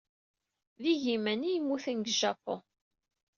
[0.81, 2.59] D igiman ay yemmuten deg Japun.